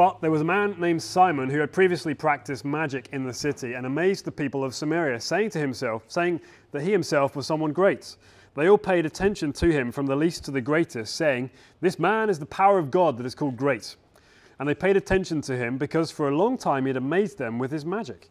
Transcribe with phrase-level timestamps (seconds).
[0.00, 3.74] But there was a man named Simon who had previously practiced magic in the city
[3.74, 6.40] and amazed the people of Samaria, saying to himself, saying
[6.72, 8.16] that he himself was someone great.
[8.56, 11.50] They all paid attention to him from the least to the greatest, saying,
[11.82, 13.96] This man is the power of God that is called great.
[14.58, 17.58] And they paid attention to him because for a long time he had amazed them
[17.58, 18.30] with his magic.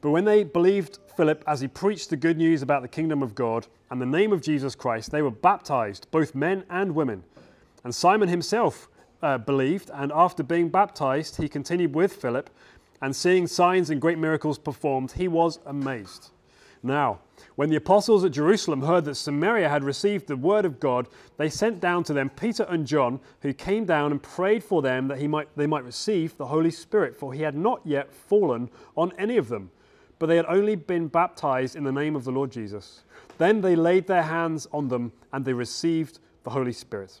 [0.00, 3.36] But when they believed Philip as he preached the good news about the kingdom of
[3.36, 7.22] God and the name of Jesus Christ, they were baptized, both men and women.
[7.84, 8.88] And Simon himself
[9.24, 12.50] uh, believed, and after being baptized, he continued with Philip,
[13.00, 16.30] and seeing signs and great miracles performed, he was amazed.
[16.82, 17.20] Now,
[17.54, 21.48] when the apostles at Jerusalem heard that Samaria had received the word of God, they
[21.48, 25.18] sent down to them Peter and John, who came down and prayed for them that
[25.18, 29.12] he might, they might receive the Holy Spirit, for he had not yet fallen on
[29.16, 29.70] any of them,
[30.18, 33.04] but they had only been baptized in the name of the Lord Jesus.
[33.38, 37.20] Then they laid their hands on them, and they received the Holy Spirit.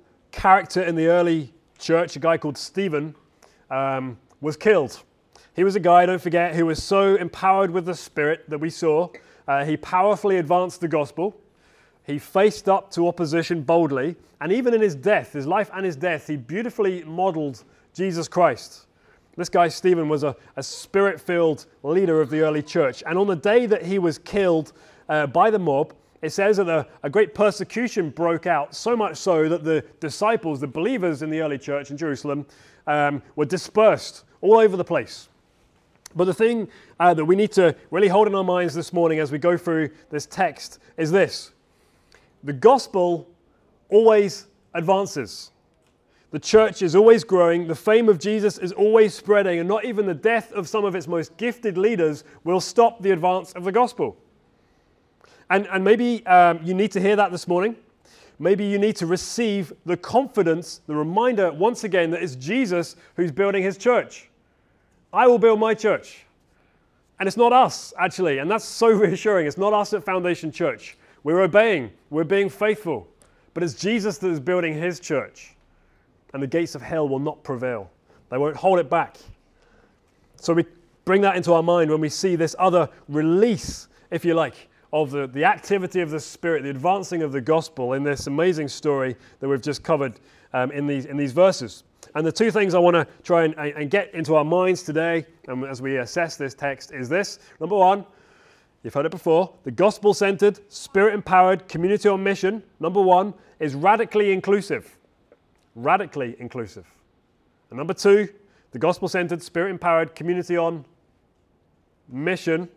[0.31, 3.15] character in the early church, a guy called Stephen,
[3.69, 5.01] um, was killed.
[5.55, 8.69] He was a guy, don't forget, who was so empowered with the Spirit that we
[8.69, 9.09] saw.
[9.47, 11.35] Uh, he powerfully advanced the gospel.
[12.05, 14.15] He faced up to opposition boldly.
[14.39, 18.87] And even in his death, his life and his death, he beautifully modeled Jesus Christ.
[19.35, 23.03] This guy, Stephen, was a, a spirit filled leader of the early church.
[23.05, 24.73] And on the day that he was killed
[25.09, 29.17] uh, by the mob, it says that a, a, great persecution broke out, so much
[29.17, 32.45] so that the disciples, the believers in the early church in Jerusalem,
[32.85, 35.29] um, were dispersed all over the place.
[36.15, 36.67] But the thing
[36.99, 39.57] uh, that we need to really hold in our minds this morning as we go
[39.57, 41.51] through this text is this
[42.43, 43.27] the gospel
[43.89, 45.51] always advances.
[46.31, 50.05] The church is always growing, the fame of Jesus is always spreading, and not even
[50.05, 53.71] the death of some of its most gifted leaders will stop the advance of the
[53.71, 54.17] gospel.
[55.51, 57.75] And, and maybe um, you need to hear that this morning.
[58.39, 63.33] Maybe you need to receive the confidence, the reminder once again that it's Jesus who's
[63.33, 64.29] building his church.
[65.11, 66.25] I will build my church.
[67.19, 68.37] And it's not us, actually.
[68.37, 69.45] And that's so reassuring.
[69.45, 70.97] It's not us at Foundation Church.
[71.23, 73.05] We're obeying, we're being faithful.
[73.53, 75.53] But it's Jesus that is building his church.
[76.33, 77.91] And the gates of hell will not prevail,
[78.29, 79.17] they won't hold it back.
[80.37, 80.63] So we
[81.03, 85.11] bring that into our mind when we see this other release, if you like, of
[85.11, 89.15] the, the activity of the Spirit, the advancing of the gospel in this amazing story
[89.39, 90.19] that we've just covered
[90.53, 91.83] um, in, these, in these verses.
[92.13, 95.25] And the two things I want to try and, and, get into our minds today
[95.47, 97.39] um, as we assess this text is this.
[97.61, 98.05] Number one,
[98.83, 103.75] you've heard it before, the gospel centered, spirit empowered community on mission, number one, is
[103.75, 104.97] radically inclusive.
[105.75, 106.85] Radically inclusive.
[107.69, 108.27] And number two,
[108.71, 110.83] the gospel centered, spirit empowered community on
[112.09, 112.67] mission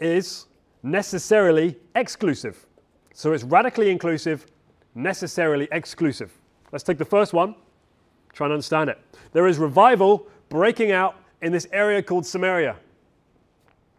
[0.00, 0.46] is
[0.82, 2.66] necessarily exclusive.
[3.14, 4.46] So it's radically inclusive,
[4.94, 6.32] necessarily exclusive.
[6.72, 7.54] Let's take the first one.
[8.32, 8.98] Try and understand it.
[9.32, 12.76] There is revival breaking out in this area called Samaria.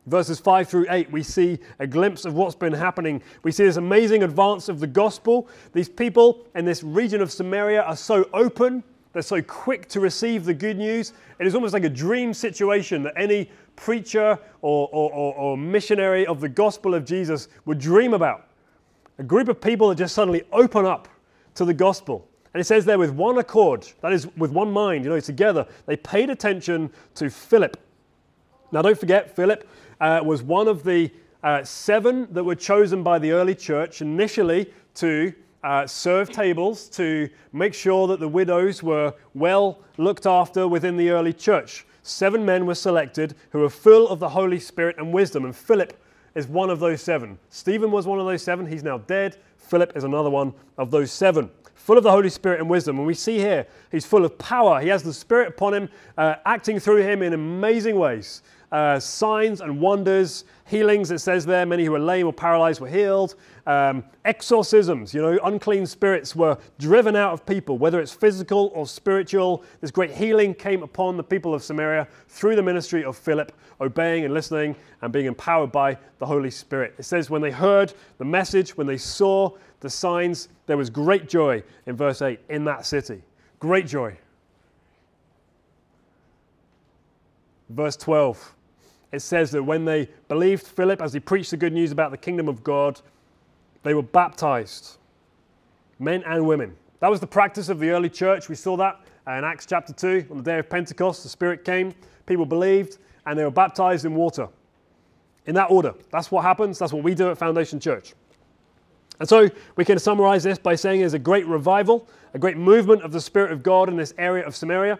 [0.07, 3.21] Verses 5 through 8, we see a glimpse of what's been happening.
[3.43, 5.47] We see this amazing advance of the gospel.
[5.73, 10.45] These people in this region of Samaria are so open, they're so quick to receive
[10.45, 11.13] the good news.
[11.39, 16.25] It is almost like a dream situation that any preacher or, or, or, or missionary
[16.25, 18.47] of the gospel of Jesus would dream about.
[19.17, 21.07] A group of people that just suddenly open up
[21.55, 22.27] to the gospel.
[22.53, 25.65] And it says there with one accord, that is, with one mind, you know, together,
[25.85, 27.77] they paid attention to Philip.
[28.71, 29.67] Now, don't forget, Philip
[29.99, 31.11] uh, was one of the
[31.43, 37.29] uh, seven that were chosen by the early church initially to uh, serve tables to
[37.53, 41.85] make sure that the widows were well looked after within the early church.
[42.03, 45.93] Seven men were selected who were full of the Holy Spirit and wisdom, and Philip
[46.33, 47.37] is one of those seven.
[47.49, 48.65] Stephen was one of those seven.
[48.65, 49.37] He's now dead.
[49.57, 51.49] Philip is another one of those seven.
[51.75, 52.97] Full of the Holy Spirit and wisdom.
[52.97, 54.79] And we see here, he's full of power.
[54.79, 58.43] He has the Spirit upon him, uh, acting through him in amazing ways.
[58.71, 61.65] Uh, signs and wonders, healings, it says there.
[61.65, 63.35] Many who were lame or paralyzed were healed.
[63.67, 68.87] Um, exorcisms, you know, unclean spirits were driven out of people, whether it's physical or
[68.87, 69.65] spiritual.
[69.81, 73.51] This great healing came upon the people of Samaria through the ministry of Philip,
[73.81, 76.95] obeying and listening and being empowered by the Holy Spirit.
[76.97, 79.51] It says, when they heard the message, when they saw
[79.81, 83.21] the signs, there was great joy in verse 8 in that city.
[83.59, 84.17] Great joy.
[87.69, 88.55] Verse 12
[89.11, 92.17] it says that when they believed Philip as he preached the good news about the
[92.17, 93.01] kingdom of God,
[93.83, 94.97] they were baptized,
[95.99, 96.75] men and women.
[96.99, 98.47] That was the practice of the early church.
[98.47, 100.27] We saw that uh, in Acts chapter 2.
[100.31, 101.93] On the day of Pentecost, the Spirit came,
[102.25, 104.47] people believed, and they were baptized in water.
[105.47, 105.93] In that order.
[106.11, 106.77] That's what happens.
[106.77, 108.13] That's what we do at Foundation Church.
[109.19, 113.03] And so we can summarize this by saying there's a great revival, a great movement
[113.03, 114.99] of the Spirit of God in this area of Samaria.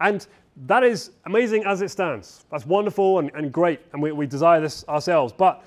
[0.00, 0.26] And
[0.66, 2.44] that is amazing as it stands.
[2.50, 5.32] That's wonderful and, and great, and we, we desire this ourselves.
[5.32, 5.62] But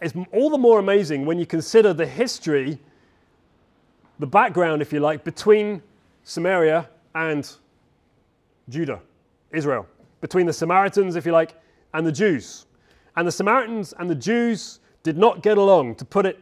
[0.00, 2.78] it's all the more amazing when you consider the history,
[4.18, 5.82] the background, if you like, between
[6.24, 7.50] Samaria and
[8.68, 9.00] Judah,
[9.50, 9.86] Israel,
[10.20, 11.54] between the Samaritans, if you like,
[11.94, 12.66] and the Jews.
[13.16, 16.38] And the Samaritans and the Jews did not get along, to put it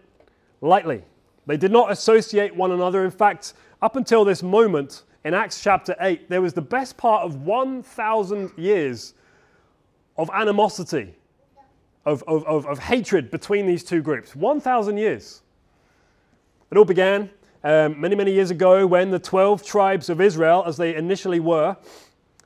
[0.60, 1.02] lightly.
[1.46, 3.04] They did not associate one another.
[3.04, 7.24] In fact, up until this moment, in Acts chapter 8, there was the best part
[7.24, 9.14] of 1,000 years
[10.18, 11.14] of animosity,
[12.04, 14.36] of, of, of, of, hatred between these two groups.
[14.36, 15.40] 1,000 years.
[16.70, 17.30] It all began
[17.64, 21.76] um, many, many years ago when the 12 tribes of Israel, as they initially were,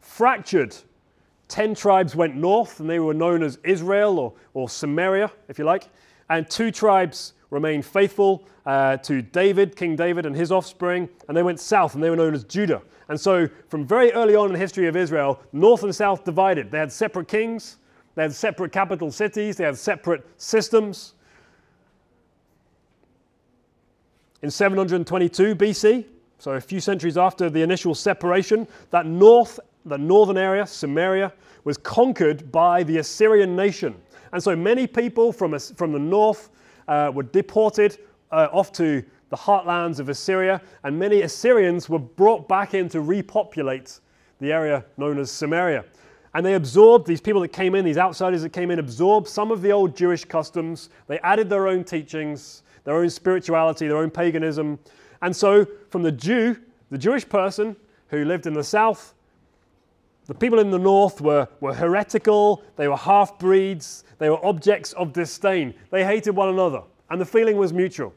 [0.00, 0.76] fractured.
[1.48, 5.64] 10 tribes went north, and they were known as Israel or, or Samaria, if you
[5.64, 5.88] like,
[6.30, 11.42] and two tribes remained faithful uh, to David, King David, and his offspring, and they
[11.42, 12.82] went south, and they were known as Judah.
[13.08, 16.70] And so, from very early on in the history of Israel, north and south divided.
[16.70, 17.78] They had separate kings,
[18.14, 21.14] they had separate capital cities, they had separate systems.
[24.42, 26.04] In 722 BC,
[26.38, 31.32] so a few centuries after the initial separation, that north, the northern area, Samaria,
[31.64, 33.96] was conquered by the Assyrian nation.
[34.32, 36.50] And so many people from, from the north
[36.88, 37.98] uh, were deported
[38.32, 43.00] uh, off to the heartlands of Assyria, and many Assyrians were brought back in to
[43.00, 44.00] repopulate
[44.40, 45.84] the area known as Samaria.
[46.34, 49.50] And they absorbed, these people that came in, these outsiders that came in, absorbed some
[49.50, 50.90] of the old Jewish customs.
[51.06, 54.78] They added their own teachings, their own spirituality, their own paganism.
[55.22, 56.56] And so, from the Jew,
[56.90, 57.76] the Jewish person
[58.08, 59.14] who lived in the south,
[60.28, 64.92] the people in the north were, were heretical, they were half breeds, they were objects
[64.92, 65.74] of disdain.
[65.90, 68.12] They hated one another, and the feeling was mutual.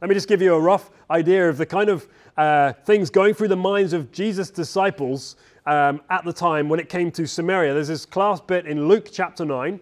[0.00, 2.08] Let me just give you a rough idea of the kind of
[2.38, 5.36] uh, things going through the minds of Jesus' disciples
[5.66, 7.74] um, at the time when it came to Samaria.
[7.74, 9.78] There's this class bit in Luke chapter 9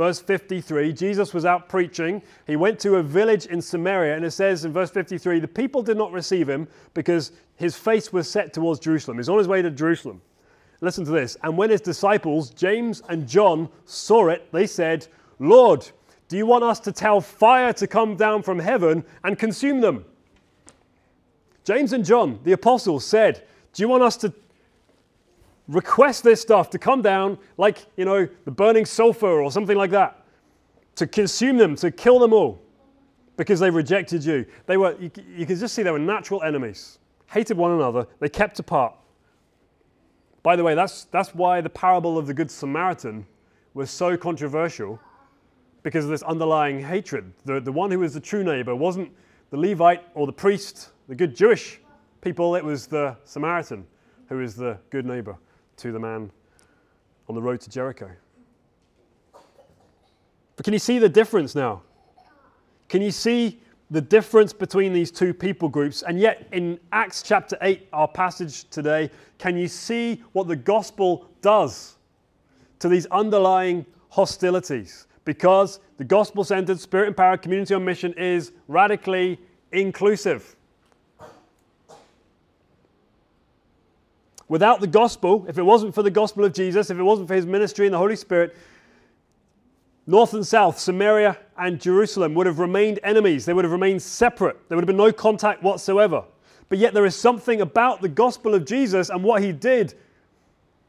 [0.00, 2.22] verse 53, Jesus was out preaching.
[2.46, 5.82] He went to a village in Samaria, and it says in verse 53 the people
[5.82, 9.18] did not receive him because his face was set towards Jerusalem.
[9.18, 10.22] He's on his way to Jerusalem.
[10.80, 11.36] Listen to this.
[11.42, 15.06] And when his disciples, James and John, saw it, they said,
[15.38, 15.86] Lord,
[16.28, 20.06] do you want us to tell fire to come down from heaven and consume them?
[21.64, 24.32] James and John, the apostles, said, Do you want us to
[25.68, 29.90] request this stuff to come down like, you know, the burning sulfur or something like
[29.90, 30.24] that,
[30.96, 32.62] to consume them, to kill them all
[33.36, 34.46] because they rejected you.
[34.66, 36.99] They were, you, you can just see they were natural enemies,
[37.30, 38.94] hated one another, they kept apart.
[40.42, 43.26] By the way, that's, that's why the parable of the Good Samaritan
[43.74, 44.98] was so controversial
[45.82, 47.32] because of this underlying hatred.
[47.44, 49.12] The, the one who was the true neighbor wasn't
[49.50, 51.80] the Levite or the priest, the good Jewish
[52.20, 53.86] people, it was the Samaritan
[54.28, 55.36] who is the good neighbor
[55.76, 56.30] to the man
[57.28, 58.10] on the road to Jericho.
[60.56, 61.82] But can you see the difference now?
[62.88, 66.02] Can you see the difference between these two people groups?
[66.02, 71.26] And yet, in Acts chapter 8, our passage today, can you see what the gospel
[71.42, 71.96] does
[72.78, 75.06] to these underlying hostilities?
[75.24, 79.38] Because the gospel centered, spirit empowered community on mission is radically
[79.72, 80.56] inclusive.
[84.48, 87.34] Without the gospel, if it wasn't for the gospel of Jesus, if it wasn't for
[87.34, 88.56] his ministry and the Holy Spirit,
[90.06, 93.44] North and south, Samaria and Jerusalem would have remained enemies.
[93.44, 94.68] They would have remained separate.
[94.68, 96.24] There would have been no contact whatsoever.
[96.68, 99.94] But yet, there is something about the gospel of Jesus and what he did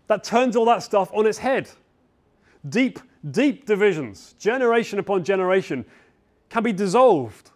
[0.08, 1.70] that turns all that stuff on its head.
[2.68, 3.00] Deep,
[3.32, 5.86] deep divisions, generation upon generation,
[6.50, 7.50] can be dissolved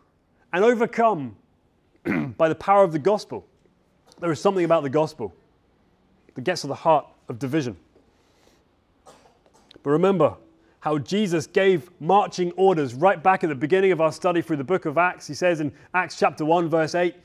[0.54, 1.36] and overcome
[2.38, 3.46] by the power of the gospel.
[4.20, 5.34] There is something about the gospel
[6.34, 7.76] that gets to the heart of division.
[9.84, 10.36] But remember
[10.86, 14.64] how Jesus gave marching orders right back at the beginning of our study through the
[14.64, 15.26] book of Acts.
[15.26, 17.16] He says in Acts chapter 1, verse 8,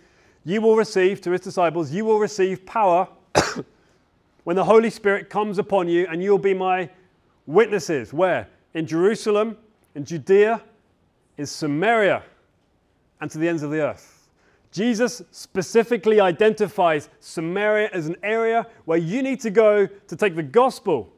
[0.47, 3.07] You will receive, to his disciples, you will receive power
[4.45, 6.89] when the Holy Spirit comes upon you, and you'll be my
[7.45, 8.15] witnesses.
[8.15, 8.49] Where?
[8.73, 9.59] In Jerusalem,
[9.95, 10.63] in Judea,
[11.37, 12.23] in Samaria,
[13.21, 14.31] and to the ends of the earth.
[14.73, 20.43] Jesus specifically identifies Samaria as an area where you need to go to take the
[20.43, 21.13] gospel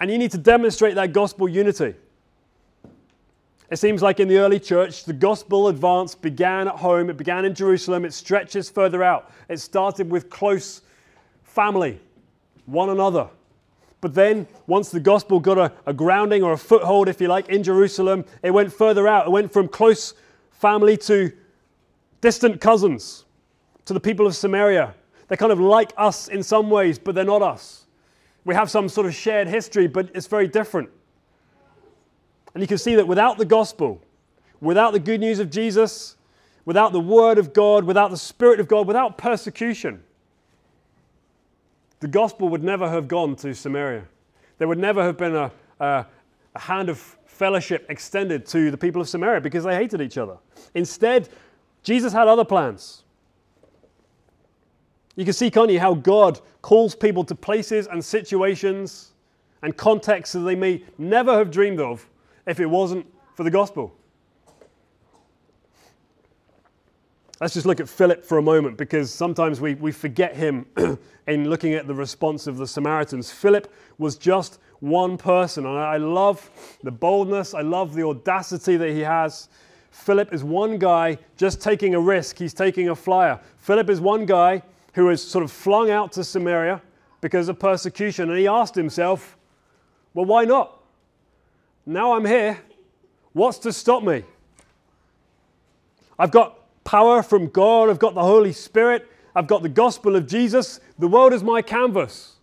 [0.00, 1.94] and you need to demonstrate that gospel unity.
[3.70, 7.44] It seems like in the early church, the gospel advance began at home, it began
[7.44, 9.32] in Jerusalem, it stretches further out.
[9.48, 10.82] It started with close
[11.42, 11.98] family,
[12.66, 13.28] one another.
[14.00, 17.48] But then, once the gospel got a, a, grounding or a foothold, if you like,
[17.48, 19.26] in Jerusalem, it went further out.
[19.26, 20.14] It went from close
[20.52, 21.32] family to
[22.20, 23.24] distant cousins,
[23.86, 24.94] to the people of Samaria.
[25.26, 27.85] They're kind of like us in some ways, but they're not us.
[28.46, 30.88] We have some sort of shared history, but it's very different.
[32.54, 34.00] And you can see that without the gospel,
[34.60, 36.16] without the good news of Jesus,
[36.64, 40.00] without the word of God, without the Spirit of God, without persecution,
[41.98, 44.04] the gospel would never have gone to Samaria.
[44.58, 45.50] There would never have been a,
[45.80, 46.06] a,
[46.54, 50.36] a hand of fellowship extended to the people of Samaria because they hated each other.
[50.72, 51.28] Instead,
[51.82, 53.02] Jesus had other plans.
[55.16, 59.12] You can see, can't you, how God calls people to places and situations
[59.62, 62.06] and contexts that they may never have dreamed of
[62.46, 63.94] if it wasn't for the gospel.
[67.40, 70.66] Let's just look at Philip for a moment because sometimes we, we forget him
[71.26, 73.30] in looking at the response of the Samaritans.
[73.30, 76.50] Philip was just one person, and I love
[76.82, 79.48] the boldness, I love the audacity that he has.
[79.90, 83.38] Philip is one guy just taking a risk, he's taking a flyer.
[83.58, 84.62] Philip is one guy
[84.96, 86.80] who is sort of flung out to Samaria
[87.20, 89.36] because of persecution, and he asked himself,
[90.14, 90.82] Well, why not?
[91.84, 92.58] Now I'm here.
[93.34, 94.24] What's to stop me?
[96.18, 97.90] I've got power from God.
[97.90, 99.06] I've got the Holy Spirit.
[99.34, 100.80] I've got the gospel of Jesus.
[100.98, 102.36] The world is my canvas.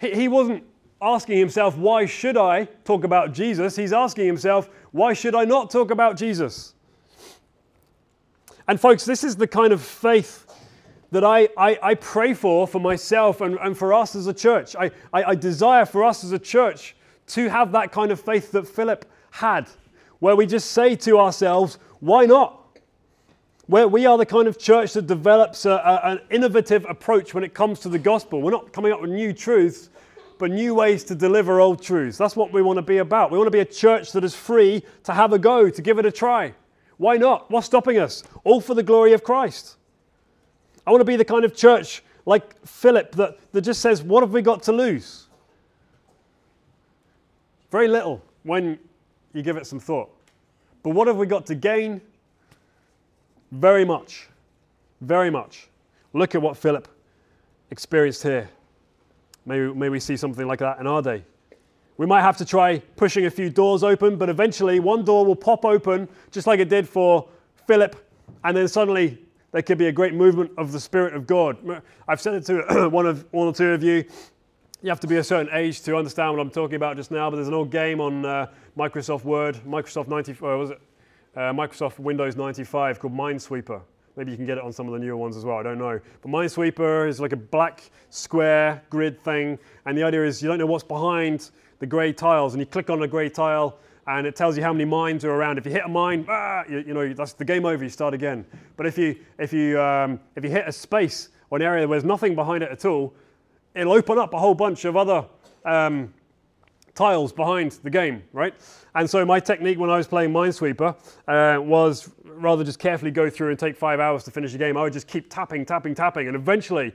[0.00, 0.64] He, he wasn't
[1.00, 3.76] asking himself, why should I talk about Jesus?
[3.76, 6.74] He's asking himself, why should I not talk about Jesus?
[8.66, 10.51] And, folks, this is the kind of faith
[11.12, 14.74] that I, I, I pray for for myself and, and for us as a church.
[14.74, 16.96] I, I, I desire for us as a church
[17.28, 19.68] to have that kind of faith that Philip had,
[20.18, 22.58] where we just say to ourselves, why not?
[23.66, 27.44] where we are the kind of church that develops a, a, an innovative approach when
[27.44, 28.42] it comes to the gospel.
[28.42, 29.88] We're not coming up with new truths,
[30.38, 32.18] but new ways to deliver old truths.
[32.18, 33.30] That's what we want to be about.
[33.30, 35.98] We want to be a church that is free to have a go, to give
[35.98, 36.54] it a try.
[36.96, 37.50] Why not?
[37.50, 38.24] What's stopping us?
[38.44, 39.76] All for the glory of Christ.
[40.86, 44.22] I want to be the kind of church like Philip that, that just says, What
[44.22, 45.26] have we got to lose?
[47.70, 48.78] Very little when
[49.32, 50.10] you give it some thought.
[50.82, 52.00] But what have we got to gain?
[53.50, 54.28] Very much.
[55.00, 55.68] Very much.
[56.12, 56.88] Look at what Philip
[57.70, 58.48] experienced here.
[59.46, 61.24] Maybe, maybe we see something like that in our day.
[61.96, 65.36] We might have to try pushing a few doors open, but eventually one door will
[65.36, 67.28] pop open, just like it did for
[67.66, 67.96] Philip,
[68.44, 69.18] and then suddenly
[69.52, 71.82] there could be a great movement of the Spirit of God.
[72.08, 74.04] I've said it to one, of, one or two of you.
[74.82, 77.30] You have to be a certain age to understand what I'm talking about just now,
[77.30, 80.80] but there's an old game on uh, Microsoft Word, Microsoft 94, was it?
[81.36, 83.80] uh, Microsoft Windows 95 called Minesweeper.
[84.16, 85.78] Maybe you can get it on some of the newer ones as well, I don't
[85.78, 85.98] know.
[86.20, 90.58] But Minesweeper is like a black square grid thing, and the idea is you don't
[90.58, 94.34] know what's behind the grey tiles, and you click on a grey tile, and it
[94.34, 95.58] tells you how many mines are around.
[95.58, 97.82] If you hit a mine, ah, you, you, know that's the game over.
[97.82, 98.44] You start again.
[98.76, 101.98] But if you if you um, if you hit a space or an area where
[101.98, 103.14] there's nothing behind it at all,
[103.74, 105.24] it'll open up a whole bunch of other
[105.64, 106.12] um,
[106.94, 108.54] tiles behind the game, right?
[108.94, 110.96] And so my technique when I was playing Minesweeper
[111.28, 114.76] uh, was rather just carefully go through and take five hours to finish a game.
[114.76, 116.92] I would just keep tapping, tapping, tapping, and eventually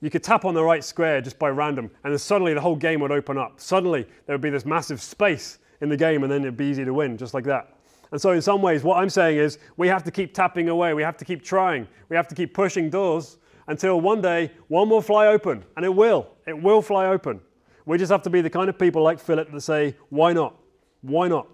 [0.00, 2.76] you could tap on the right square just by random, and then suddenly the whole
[2.76, 3.60] game would open up.
[3.60, 6.84] Suddenly there would be this massive space in the game, and then it'd be easy
[6.84, 7.76] to win, just like that.
[8.12, 10.94] And so, in some ways, what I'm saying is we have to keep tapping away,
[10.94, 14.90] we have to keep trying, we have to keep pushing doors until one day one
[14.90, 16.28] will fly open, and it will.
[16.46, 17.40] It will fly open.
[17.86, 20.56] We just have to be the kind of people like Philip that say, why not?
[21.02, 21.46] Why not?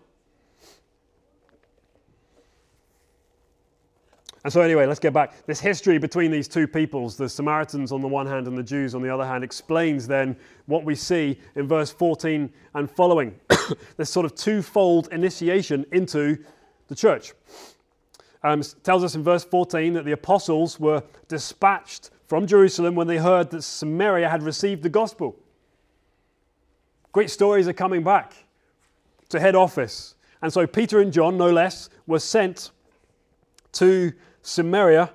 [4.46, 5.44] And so, anyway, let's get back.
[5.46, 8.94] This history between these two peoples, the Samaritans on the one hand and the Jews
[8.94, 10.36] on the other hand, explains then
[10.66, 13.34] what we see in verse 14 and following
[13.96, 16.38] this sort of twofold initiation into
[16.86, 17.32] the church.
[18.44, 23.18] Um, tells us in verse 14 that the apostles were dispatched from Jerusalem when they
[23.18, 25.34] heard that Samaria had received the gospel.
[27.10, 28.32] Great stories are coming back
[29.30, 30.14] to head office.
[30.40, 32.70] And so Peter and John, no less, were sent
[33.72, 34.12] to
[34.46, 35.10] Samaria,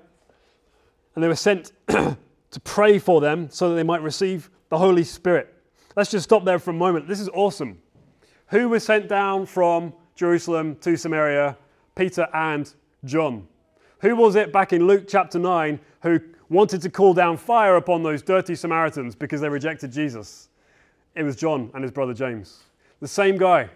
[1.16, 5.06] and they were sent to pray for them so that they might receive the Holy
[5.06, 5.54] Spirit.
[5.96, 7.08] Let's just stop there for a moment.
[7.08, 7.82] This is awesome.
[8.48, 11.58] Who was sent down from Jerusalem to Samaria?
[11.96, 12.74] Peter and
[13.06, 13.48] John.
[14.02, 16.20] Who was it back in Luke chapter 9 who
[16.50, 20.50] wanted to call down fire upon those dirty Samaritans because they rejected Jesus?
[21.16, 22.64] It was John and his brother James.
[23.00, 23.70] The same guy.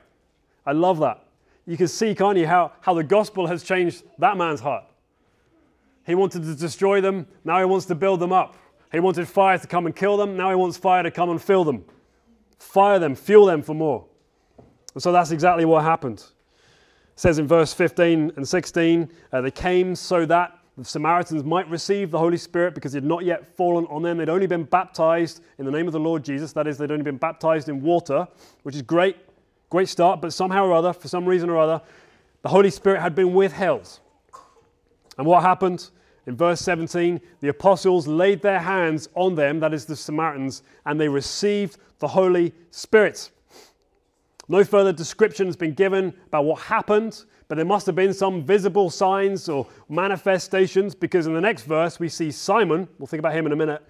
[0.65, 1.23] I love that.
[1.65, 4.83] You can see, can't you, how, how the gospel has changed that man's heart.
[6.05, 8.55] He wanted to destroy them, now he wants to build them up.
[8.91, 11.41] He wanted fire to come and kill them, now he wants fire to come and
[11.41, 11.83] fill them.
[12.59, 14.05] Fire them, fuel them for more.
[14.93, 16.19] And so that's exactly what happened.
[16.19, 21.69] It says in verse 15 and 16, uh, they came so that the Samaritans might
[21.69, 24.17] receive the Holy Spirit because it had not yet fallen on them.
[24.17, 26.51] They'd only been baptized in the name of the Lord Jesus.
[26.51, 28.27] That is, they'd only been baptized in water,
[28.63, 29.15] which is great,
[29.69, 31.81] great start, but somehow or other, for some reason or other,
[32.41, 33.99] the Holy Spirit had been withheld.
[35.17, 35.89] And what happened?
[36.27, 40.99] In verse 17, the apostles laid their hands on them, that is the Samaritans, and
[40.99, 43.29] they received the Holy Spirit.
[44.47, 48.43] No further description has been given about what happened, but there must have been some
[48.43, 53.33] visible signs or manifestations because in the next verse we see Simon, we'll think about
[53.33, 53.83] him in a minute,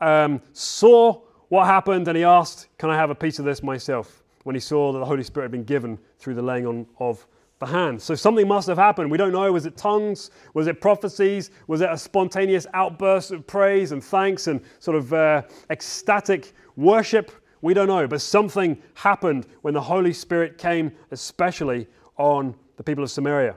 [0.00, 4.22] um, saw what happened and he asked, Can I have a piece of this myself?
[4.42, 7.26] When he saw that the Holy Spirit had been given through the laying on of
[7.58, 8.02] the hands.
[8.04, 9.10] So something must have happened.
[9.10, 9.50] We don't know.
[9.52, 10.30] Was it tongues?
[10.54, 11.50] Was it prophecies?
[11.66, 17.30] Was it a spontaneous outburst of praise and thanks and sort of uh, ecstatic worship?
[17.62, 18.06] We don't know.
[18.06, 23.56] But something happened when the Holy Spirit came, especially on the people of Samaria.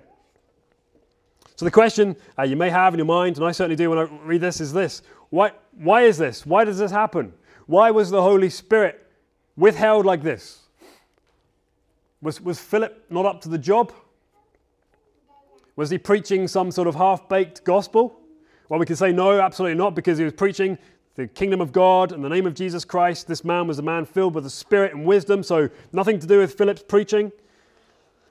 [1.56, 3.98] So the question uh, you may have in your mind, and I certainly do when
[4.00, 6.46] I read this, is this why, why is this?
[6.46, 7.34] Why does this happen?
[7.66, 9.06] Why was the Holy Spirit
[9.58, 10.67] withheld like this?
[12.22, 13.94] Was, was Philip not up to the job?
[15.76, 18.20] Was he preaching some sort of half baked gospel?
[18.70, 20.78] Well, we can say no, absolutely not, because he was preaching
[21.16, 23.28] the kingdom of God and the name of Jesus Christ.
[23.28, 26.40] This man was a man filled with the Spirit and wisdom, so nothing to do
[26.40, 27.32] with Philip's preaching.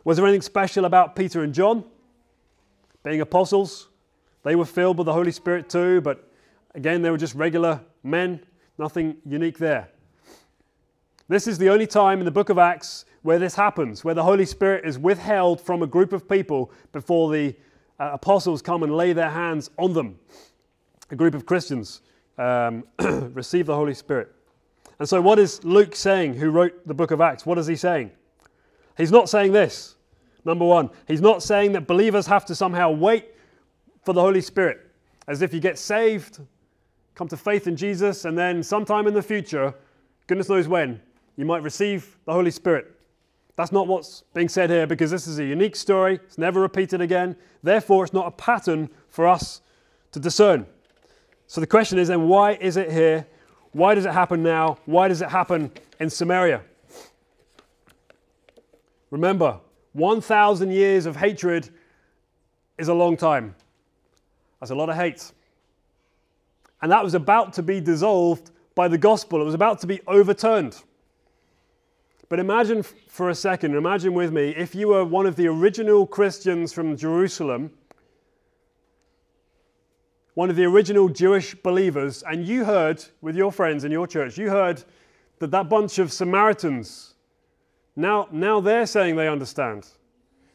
[0.05, 1.85] Was there anything special about Peter and John
[3.03, 3.89] being apostles?
[4.43, 6.31] They were filled with the Holy Spirit too, but
[6.75, 8.41] again, they were just regular men,
[8.79, 9.89] nothing unique there.
[11.29, 14.23] This is the only time in the book of Acts where this happens, where the
[14.23, 17.57] Holy Spirit is withheld from a group of people before the
[17.99, 20.17] uh, apostles come and lay their hands on them.
[21.11, 22.03] A group of Christians
[22.39, 22.85] um,
[23.33, 24.33] receive the Holy Spirit.
[25.01, 27.45] And so, what is Luke saying, who wrote the book of Acts?
[27.45, 28.13] What is he saying?
[28.97, 29.97] He's not saying this.
[30.45, 33.35] Number one, he's not saying that believers have to somehow wait
[34.05, 34.79] for the Holy Spirit,
[35.27, 36.39] as if you get saved,
[37.17, 39.75] come to faith in Jesus, and then sometime in the future,
[40.29, 41.01] goodness knows when,
[41.37, 42.96] you might receive the Holy Spirit.
[43.57, 46.17] That's not what's being said here because this is a unique story.
[46.17, 47.37] It's never repeated again.
[47.63, 49.63] Therefore, it's not a pattern for us
[50.13, 50.67] to discern.
[51.47, 53.27] So the question is then, why is it here?
[53.73, 54.79] Why does it happen now?
[54.85, 56.63] Why does it happen in Samaria?
[59.11, 59.61] Remember,
[59.93, 61.71] 1,000 years of hatred
[62.77, 63.55] is a long time.
[64.61, 65.33] That's a lot of hate.
[66.83, 70.01] And that was about to be dissolved by the gospel, it was about to be
[70.07, 70.83] overturned.
[72.29, 76.07] But imagine for a second, imagine with me, if you were one of the original
[76.07, 77.71] Christians from Jerusalem,
[80.35, 84.37] one of the original Jewish believers, and you heard with your friends in your church,
[84.37, 84.83] you heard
[85.39, 87.15] that that bunch of Samaritans,
[87.95, 89.87] now, now they're saying they understand.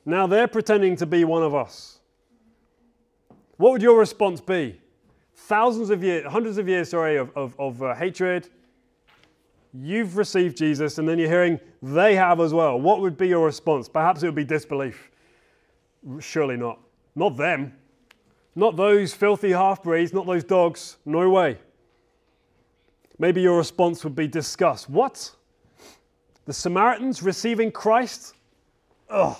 [0.06, 2.00] Now they're pretending to be one of us.
[3.58, 4.80] What would your response be?
[5.34, 8.50] Thousands of years, hundreds of years, sorry, of, of, of uh, hatred,
[9.74, 12.80] You've received Jesus, and then you're hearing they have as well.
[12.80, 13.88] What would be your response?
[13.88, 15.10] Perhaps it would be disbelief.
[16.20, 16.80] Surely not.
[17.16, 17.74] Not them.
[18.56, 20.98] Not those filthy half breeds, not those dogs.
[21.06, 21.58] No way.
[23.18, 24.90] Maybe your response would be disgust.
[24.90, 25.32] What?
[26.46, 28.34] The Samaritans receiving Christ?
[29.10, 29.38] Ugh.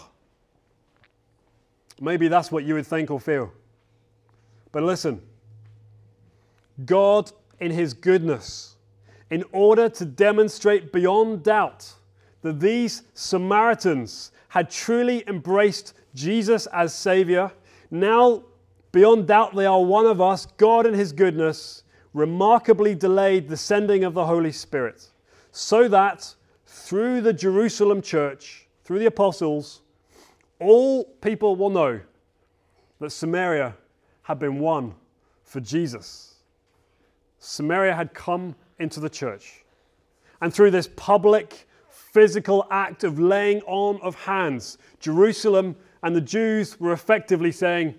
[2.00, 3.52] Maybe that's what you would think or feel.
[4.72, 5.22] But listen,
[6.86, 8.76] God, in His goodness,
[9.32, 11.92] in order to demonstrate beyond doubt
[12.42, 17.52] that these Samaritans had truly embraced Jesus as Savior.
[17.90, 18.44] Now,
[18.92, 20.46] beyond doubt, they are one of us.
[20.58, 25.08] God, in His goodness, remarkably delayed the sending of the Holy Spirit
[25.52, 29.82] so that through the Jerusalem church, through the apostles,
[30.60, 32.02] all people will know
[33.00, 33.76] that Samaria
[34.24, 34.94] had been won
[35.44, 36.36] for Jesus.
[37.40, 39.64] Samaria had come into the church.
[40.42, 46.80] And through this public, physical act of laying on of hands, Jerusalem and the Jews
[46.80, 47.96] were effectively saying,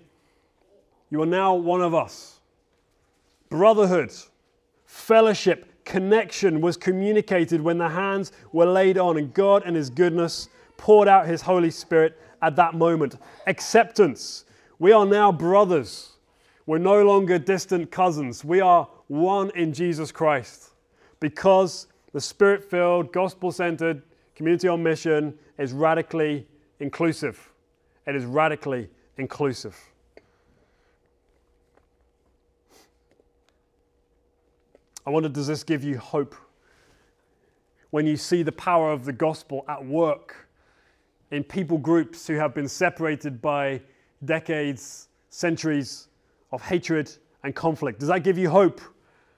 [1.09, 2.41] You are now one of us.
[3.49, 4.11] Brotherhood,
[4.85, 10.49] fellowship, connection was communicated when the hands were laid on, and God and His goodness
[10.75, 13.15] poured out His Holy Spirit at that moment.
[13.47, 14.45] Acceptance.
[14.79, 16.09] We are now brothers.
[16.65, 18.43] We're no longer distant cousins.
[18.43, 20.72] We are one in Jesus Christ
[21.23, 24.01] because the spirit filled, gospel centered
[24.35, 26.45] community on mission is radically
[26.81, 27.49] inclusive.
[28.05, 29.79] It is radically inclusive.
[35.07, 36.35] I wonder, does this give you hope
[37.91, 40.49] when you see the power of the gospel at work
[41.31, 43.79] in people groups who have been separated by
[44.25, 46.09] decades, centuries
[46.51, 47.09] of hatred
[47.45, 48.01] and conflict?
[48.01, 48.81] Does that give you hope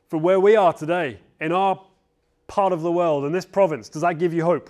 [0.08, 1.82] for where we are today in our
[2.48, 3.90] part of the world, in this province?
[3.90, 4.70] Does that give you hope?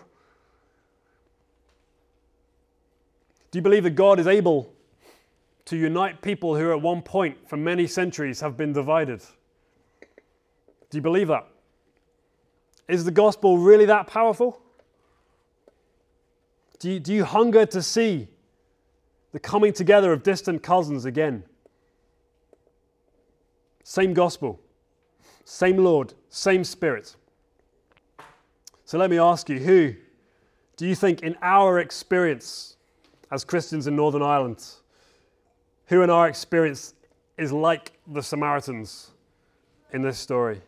[3.52, 4.74] Do you believe that God is able
[5.66, 9.22] to unite people who at one point for many centuries have been divided?
[10.90, 11.48] Do you believe that?
[12.88, 14.62] Is the gospel really that powerful?
[16.80, 18.28] Do you, do you hunger to see
[19.32, 21.44] the coming together of distant cousins again?
[23.84, 24.60] Same gospel,
[25.46, 27.16] same Lord, same Spirit.
[28.84, 29.96] So let me ask you who
[30.78, 32.76] do you think, in our experience
[33.32, 34.64] as Christians in Northern Ireland,
[35.86, 36.94] who in our experience
[37.38, 39.12] is like the Samaritans
[39.94, 40.62] in this story?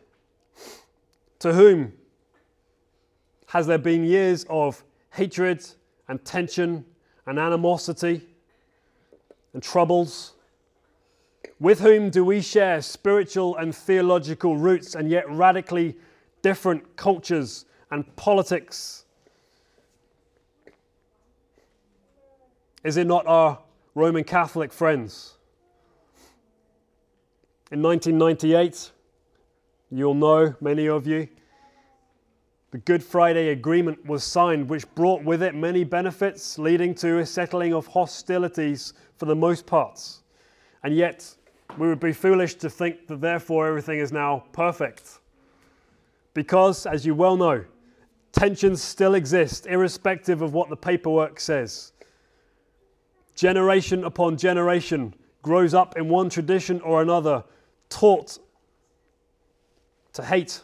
[1.39, 1.93] To whom
[3.47, 5.65] has there been years of hatred
[6.07, 6.85] and tension
[7.25, 8.21] and animosity
[9.53, 10.33] and troubles?
[11.59, 15.97] With whom do we share spiritual and theological roots and yet radically
[16.41, 19.05] different cultures and politics?
[22.83, 23.59] Is it not our
[23.95, 25.33] Roman Catholic friends?
[27.71, 28.91] In 1998,
[29.89, 31.29] You'll know, many of you,
[32.71, 37.25] the Good Friday Agreement was signed, which brought with it many benefits, leading to a
[37.25, 40.23] settling of hostilities for the most parts.
[40.83, 41.36] And yet,
[41.77, 45.19] we would be foolish to think that therefore everything is now perfect.
[46.33, 47.65] Because, as you well know,
[48.31, 51.93] tensions still exist, irrespective of what the paperwork says.
[53.35, 57.43] Generation upon generation grows up in one tradition or another,
[57.89, 58.39] taught
[60.13, 60.61] to hate.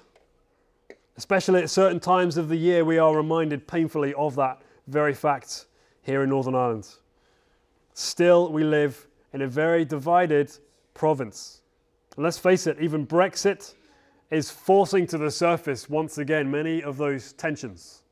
[1.15, 5.65] Especially at certain times of the year, we are reminded painfully of that very fact
[6.01, 6.87] here in Northern Ireland.
[7.93, 10.51] Still, we live in a very divided
[10.93, 11.61] province.
[12.15, 13.73] And let's face it, even Brexit
[14.29, 18.03] is forcing to the surface once again many of those tensions,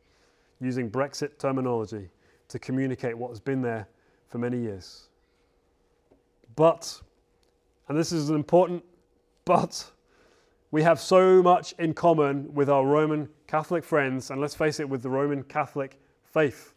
[0.60, 2.10] using Brexit terminology
[2.48, 3.88] to communicate what has been there
[4.28, 5.08] for many years.
[6.56, 7.02] But,
[7.88, 8.84] and this is an important
[9.46, 9.90] but,
[10.70, 14.88] we have so much in common with our Roman Catholic friends, and let's face it,
[14.88, 16.74] with the Roman Catholic faith.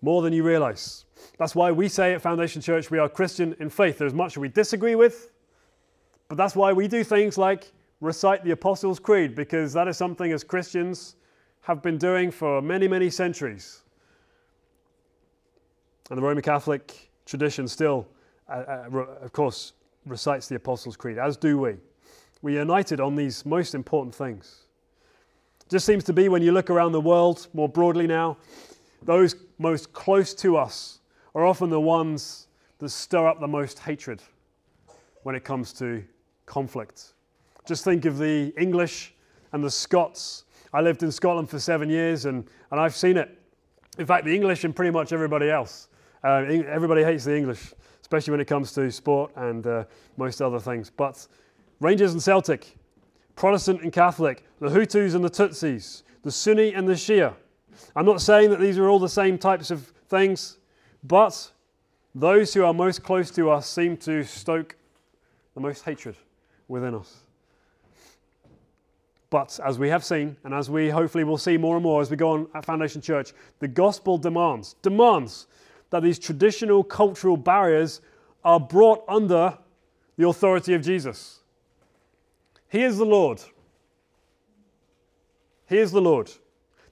[0.00, 1.04] More than you realize.
[1.38, 3.98] That's why we say at Foundation Church we are Christian in faith.
[3.98, 5.32] There's much we disagree with,
[6.28, 10.30] but that's why we do things like recite the Apostles' Creed, because that is something
[10.32, 11.16] as Christians
[11.62, 13.82] have been doing for many, many centuries.
[16.10, 18.06] And the Roman Catholic tradition still,
[18.48, 19.72] uh, uh, of course,
[20.06, 21.74] recites the Apostles' Creed, as do we.
[22.40, 24.66] We're united on these most important things.
[25.60, 28.38] It just seems to be when you look around the world more broadly now,
[29.02, 31.00] those most close to us
[31.34, 34.22] are often the ones that stir up the most hatred
[35.24, 36.02] when it comes to
[36.46, 37.14] conflict.
[37.66, 39.14] Just think of the English
[39.52, 40.44] and the Scots.
[40.72, 43.36] I lived in Scotland for seven years and, and I've seen it.
[43.98, 45.88] In fact, the English and pretty much everybody else.
[46.24, 49.84] Uh, everybody hates the English, especially when it comes to sport and uh,
[50.16, 50.90] most other things.
[50.90, 51.26] But
[51.80, 52.76] Rangers and Celtic,
[53.36, 57.34] Protestant and Catholic, the Hutus and the Tutsis, the Sunni and the Shia.
[57.94, 60.58] I'm not saying that these are all the same types of things,
[61.02, 61.50] but
[62.14, 64.76] those who are most close to us seem to stoke
[65.54, 66.16] the most hatred
[66.68, 67.18] within us.
[69.30, 72.10] But as we have seen, and as we hopefully will see more and more as
[72.10, 75.46] we go on at Foundation Church, the gospel demands, demands
[75.90, 78.00] that these traditional cultural barriers
[78.44, 79.56] are brought under
[80.16, 81.40] the authority of Jesus.
[82.68, 83.42] He is the Lord.
[85.68, 86.30] He is the Lord.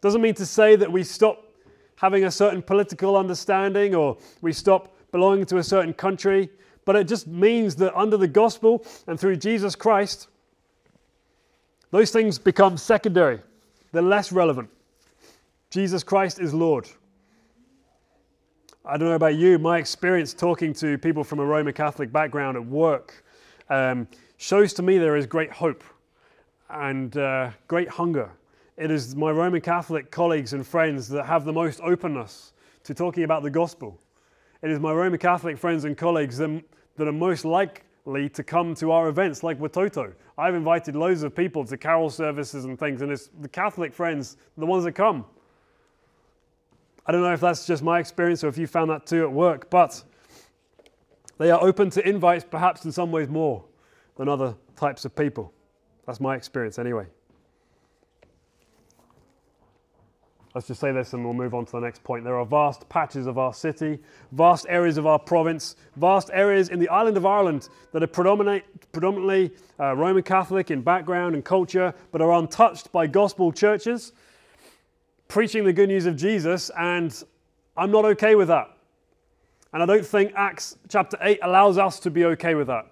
[0.01, 1.45] Doesn't mean to say that we stop
[1.97, 6.51] having a certain political understanding or we stop belonging to a certain country,
[6.85, 10.29] but it just means that under the gospel and through Jesus Christ,
[11.91, 13.41] those things become secondary,
[13.93, 14.69] they're less relevant.
[15.71, 16.89] Jesus Christ is Lord.
[18.85, 22.57] I don't know about you, my experience talking to people from a Roman Catholic background
[22.57, 23.25] at work
[23.69, 24.07] um,
[24.37, 25.83] shows to me there is great hope
[26.71, 28.31] and uh, great hunger.
[28.77, 32.53] It is my Roman Catholic colleagues and friends that have the most openness
[32.85, 33.99] to talking about the gospel.
[34.63, 36.63] It is my Roman Catholic friends and colleagues that,
[36.97, 40.13] that are most likely to come to our events like Watoto.
[40.37, 44.37] I've invited loads of people to carol services and things, and it's the Catholic friends,
[44.59, 45.25] the ones that come.
[47.07, 49.33] I don't know if that's just my experience or if you found that too at
[49.33, 50.03] work, but
[51.39, 53.65] they are open to invites, perhaps in some ways more
[54.19, 55.53] than other types of people.
[56.05, 57.07] That's my experience anyway.
[60.57, 62.25] Let's just say this and we'll move on to the next point.
[62.25, 63.99] There are vast patches of our city,
[64.33, 69.53] vast areas of our province, vast areas in the island of Ireland that are predominantly
[69.79, 74.15] uh, Roman Catholic in background and culture, but are untouched by gospel churches
[75.29, 77.23] preaching the good news of Jesus, and
[77.77, 78.79] I'm not okay with that.
[79.75, 82.87] And I don't think Acts chapter 8 allows us to be okay with that.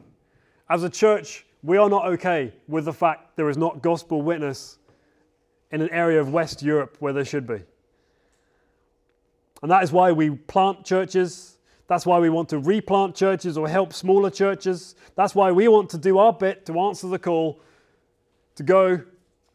[0.68, 4.80] As a church, we are not okay with the fact there is not gospel witness
[5.74, 7.60] in an area of West Europe where there should be.
[9.60, 11.58] And that is why we plant churches.
[11.88, 14.94] That's why we want to replant churches or help smaller churches.
[15.16, 17.60] That's why we want to do our bit to answer the call
[18.54, 19.02] to go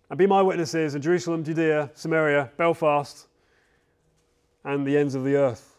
[0.09, 3.27] and be my witnesses in Jerusalem, Judea, Samaria, Belfast,
[4.65, 5.77] and the ends of the earth.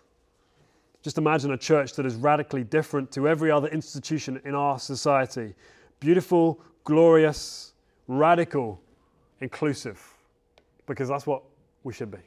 [1.02, 5.54] Just imagine a church that is radically different to every other institution in our society.
[5.98, 7.74] Beautiful, glorious,
[8.08, 8.80] radical,
[9.42, 10.09] inclusive
[10.90, 11.44] because that's what
[11.84, 12.18] we should be.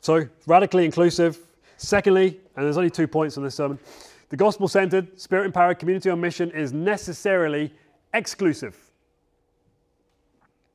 [0.00, 1.38] So, radically inclusive.
[1.76, 3.78] Secondly, and there's only two points in this sermon,
[4.28, 7.72] the gospel centered, spirit empowered community on mission is necessarily
[8.12, 8.76] exclusive.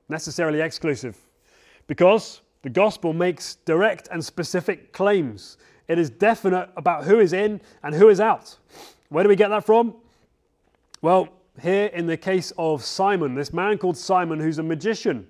[0.07, 1.17] Necessarily exclusive.
[1.85, 5.57] Because the gospel makes direct and specific claims.
[5.89, 8.57] It is definite about who is in and who is out.
[9.09, 9.95] Where do we get that from?
[11.01, 11.27] Well,
[11.61, 15.27] here in the case of Simon, this man called Simon, who's a magician.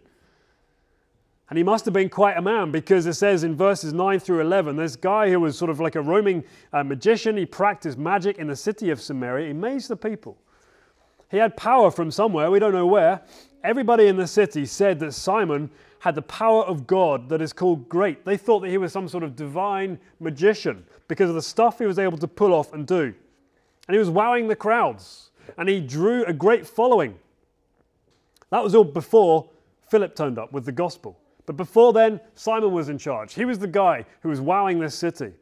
[1.49, 4.41] And he must have been quite a man because it says in verses 9 through
[4.41, 8.39] 11 this guy who was sort of like a roaming uh, magician, he practiced magic
[8.39, 10.37] in the city of Samaria, he amazed the people.
[11.29, 13.21] He had power from somewhere, we don't know where.
[13.63, 17.89] Everybody in the city said that Simon had the power of God that is called
[17.89, 18.25] great.
[18.25, 21.85] They thought that he was some sort of divine magician because of the stuff he
[21.85, 23.13] was able to pull off and do.
[23.87, 27.17] And he was wowing the crowds and he drew a great following.
[28.51, 29.49] That was all before
[29.89, 31.19] Philip turned up with the gospel.
[31.45, 33.33] But before then, Simon was in charge.
[33.33, 35.33] He was the guy who was wowing this city.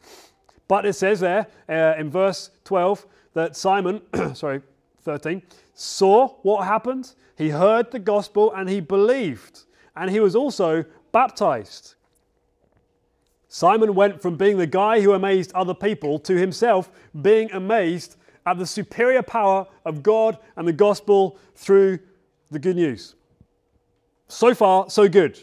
[0.67, 4.01] But it says there uh, in verse 12 that Simon,
[4.33, 4.61] sorry,
[5.01, 5.41] 13,
[5.73, 7.13] saw what happened.
[7.37, 9.61] He heard the gospel and he believed.
[9.95, 11.95] And he was also baptized.
[13.47, 16.89] Simon went from being the guy who amazed other people to himself
[17.21, 21.99] being amazed at the superior power of God and the gospel through
[22.49, 23.15] the good news.
[24.27, 25.39] So far, so good.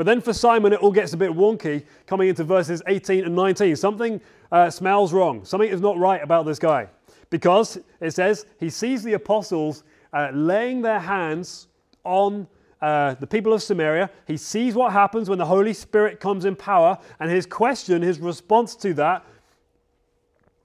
[0.00, 3.36] But then for Simon, it all gets a bit wonky coming into verses 18 and
[3.36, 3.76] 19.
[3.76, 4.18] Something
[4.50, 5.44] uh, smells wrong.
[5.44, 6.88] Something is not right about this guy.
[7.28, 9.84] Because it says he sees the apostles
[10.14, 11.68] uh, laying their hands
[12.02, 12.48] on
[12.80, 14.08] uh, the people of Samaria.
[14.26, 16.96] He sees what happens when the Holy Spirit comes in power.
[17.18, 19.26] And his question, his response to that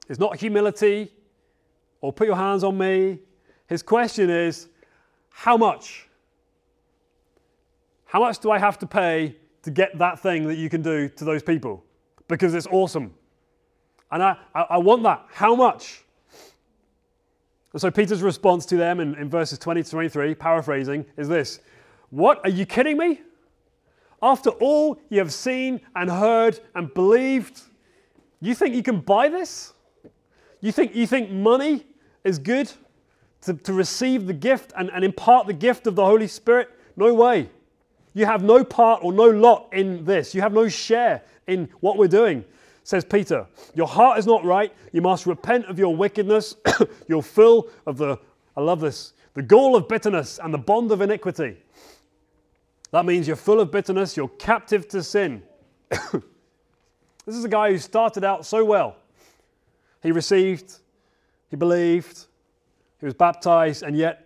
[0.08, 1.12] is not humility
[2.00, 3.20] or put your hands on me.
[3.68, 4.70] His question is,
[5.30, 6.08] how much?
[8.06, 11.10] How much do I have to pay to get that thing that you can do
[11.10, 11.84] to those people?
[12.28, 13.14] Because it's awesome.
[14.12, 15.26] And I, I, I want that.
[15.32, 16.04] How much?
[17.74, 21.60] And so Peter's response to them in, in verses 20 to 23, paraphrasing, is this
[22.10, 22.40] What?
[22.46, 23.22] Are you kidding me?
[24.22, 27.62] After all you have seen and heard and believed,
[28.40, 29.74] you think you can buy this?
[30.62, 31.86] You think, you think money
[32.24, 32.72] is good
[33.42, 36.70] to, to receive the gift and, and impart the gift of the Holy Spirit?
[36.96, 37.50] No way.
[38.16, 40.34] You have no part or no lot in this.
[40.34, 42.46] You have no share in what we're doing,
[42.84, 43.46] says Peter.
[43.76, 44.74] Your heart is not right.
[44.94, 46.56] You must repent of your wickedness.
[47.08, 48.18] You're full of the,
[48.56, 51.58] I love this, the gall of bitterness and the bond of iniquity.
[52.92, 55.44] That means you're full of bitterness, you're captive to sin.
[55.90, 56.22] this
[57.28, 58.96] is a guy who started out so well.
[60.02, 60.76] He received,
[61.50, 62.28] he believed,
[63.00, 64.25] he was baptized, and yet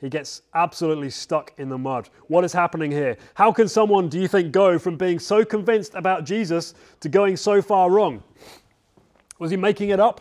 [0.00, 2.08] he gets absolutely stuck in the mud.
[2.26, 3.16] What is happening here?
[3.34, 7.36] How can someone, do you think, go from being so convinced about Jesus to going
[7.36, 8.22] so far wrong?
[9.38, 10.20] Was he making it up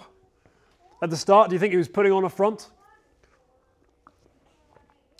[1.01, 1.49] at the start?
[1.49, 2.69] Do you think he was putting on a front?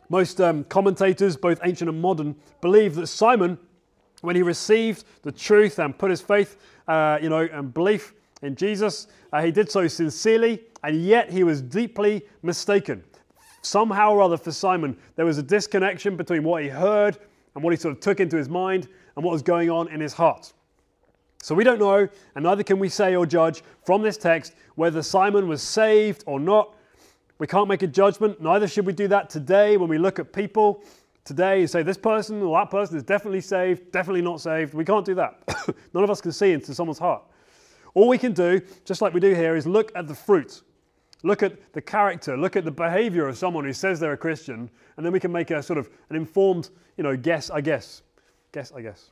[0.10, 3.58] Most um, commentators, both ancient and modern, believe that Simon,
[4.22, 8.56] when he received the truth and put his faith, uh, you know, and belief in
[8.56, 13.04] Jesus, uh, he did so sincerely, and yet he was deeply mistaken.
[13.64, 17.18] Somehow or other, for Simon, there was a disconnection between what he heard
[17.56, 20.02] and what he sort of took into his mind and what was going on in
[20.02, 20.54] his heart.
[21.42, 25.02] So we don't know, and neither can we say or judge from this text whether
[25.02, 26.76] Simon was saved or not.
[27.40, 28.42] We can't make a judgment.
[28.42, 30.84] Neither should we do that today when we look at people
[31.24, 34.74] today and say this person or that person is definitely saved, definitely not saved.
[34.74, 35.42] We can't do that.
[35.94, 37.24] None of us can see into someone's heart.
[37.94, 40.62] All we can do, just like we do here, is look at the fruit.
[41.24, 44.70] Look at the character, look at the behavior of someone who says they're a Christian,
[44.98, 48.02] and then we can make a sort of an informed, you know, guess, I guess.
[48.52, 49.12] Guess, I guess.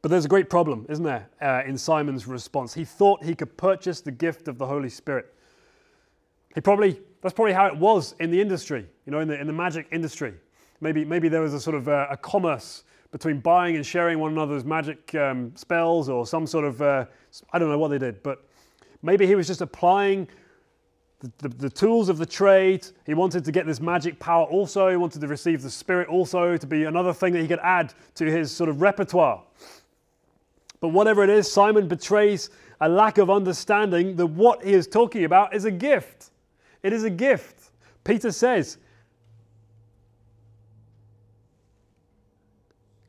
[0.00, 2.72] But there's a great problem, isn't there, uh, in Simon's response?
[2.72, 5.34] He thought he could purchase the gift of the Holy Spirit.
[6.54, 9.46] He probably, that's probably how it was in the industry, you know, in the, in
[9.46, 10.32] the magic industry.
[10.80, 14.32] Maybe, maybe there was a sort of uh, a commerce between buying and sharing one
[14.32, 17.04] another's magic um, spells or some sort of, uh,
[17.52, 18.44] I don't know what they did, but
[19.02, 20.28] maybe he was just applying
[21.20, 22.86] the, the, the, tools of the trade.
[23.06, 24.88] He wanted to get this magic power also.
[24.90, 27.94] He wanted to receive the spirit also to be another thing that he could add
[28.16, 29.42] to his sort of repertoire.
[30.80, 35.24] But whatever it is, Simon betrays a lack of understanding that what he is talking
[35.24, 36.30] about is a gift.
[36.82, 37.70] It is a gift.
[38.04, 38.78] Peter says,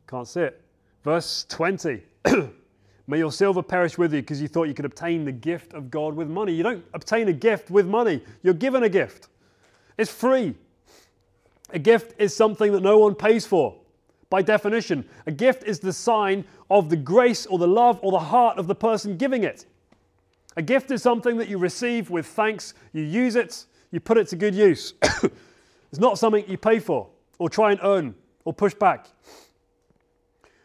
[0.08, 0.62] can't see it.
[1.04, 2.02] Verse 20.
[3.10, 5.90] May your silver perish with you because you thought you could obtain the gift of
[5.90, 6.54] God with money.
[6.54, 9.30] You don't obtain a gift with money, you're given a gift.
[9.98, 10.54] It's free.
[11.72, 13.76] A gift is something that no one pays for.
[14.30, 18.20] By definition, a gift is the sign of the grace or the love or the
[18.20, 19.66] heart of the person giving it.
[20.58, 24.28] A gift is something that you receive with thanks, you use it, you put it
[24.30, 24.96] to good use.
[25.02, 29.08] it's not something you pay for or try and earn or push back.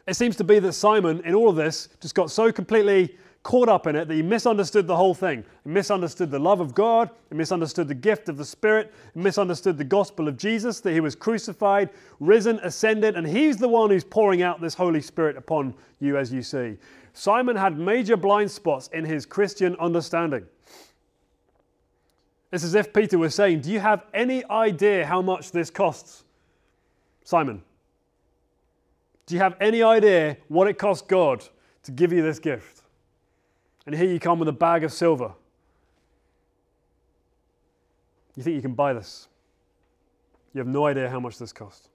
[0.06, 3.68] It seems to be that Simon, in all of this, just got so completely caught
[3.68, 5.44] up in it that he misunderstood the whole thing.
[5.64, 9.78] He misunderstood the love of God, he misunderstood the gift of the Spirit, he misunderstood
[9.78, 14.04] the gospel of Jesus, that he was crucified, risen, ascended, and he's the one who's
[14.04, 16.76] pouring out this Holy Spirit upon you as you see.
[17.14, 20.46] Simon had major blind spots in his Christian understanding.
[22.52, 26.24] It's as if Peter was saying, Do you have any idea how much this costs?
[27.24, 27.62] Simon,
[29.26, 31.44] do you have any idea what it cost God
[31.84, 32.82] to give you this gift?
[33.86, 35.32] And here you come with a bag of silver.
[38.36, 39.28] You think you can buy this?
[40.54, 41.88] You have no idea how much this cost.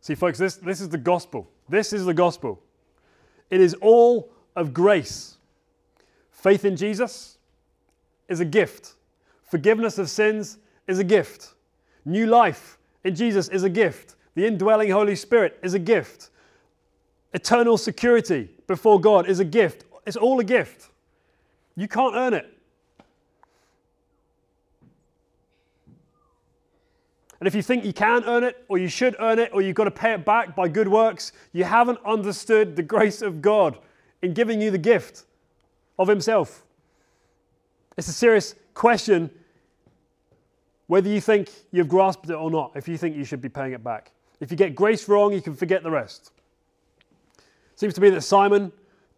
[0.00, 1.50] See, folks, this, this is the gospel.
[1.68, 2.62] This is the gospel.
[3.50, 5.36] It is all of grace.
[6.30, 7.38] Faith in Jesus
[8.28, 8.94] is a gift.
[9.42, 11.54] Forgiveness of sins is a gift.
[12.04, 14.16] New life in Jesus is a gift.
[14.36, 16.28] The indwelling Holy Spirit is a gift.
[17.32, 19.84] Eternal security before God is a gift.
[20.06, 20.90] It's all a gift.
[21.74, 22.46] You can't earn it.
[27.40, 29.74] And if you think you can earn it, or you should earn it, or you've
[29.74, 33.78] got to pay it back by good works, you haven't understood the grace of God
[34.20, 35.24] in giving you the gift
[35.98, 36.64] of Himself.
[37.96, 39.30] It's a serious question
[40.88, 43.72] whether you think you've grasped it or not, if you think you should be paying
[43.72, 44.12] it back.
[44.40, 46.32] If you get grace wrong, you can forget the rest.
[47.74, 48.72] Seems to be that Simon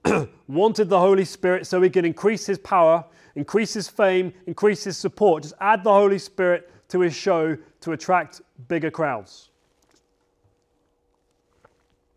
[0.48, 3.04] wanted the Holy Spirit so he could increase his power,
[3.34, 5.42] increase his fame, increase his support.
[5.42, 9.50] Just add the Holy Spirit to his show to attract bigger crowds.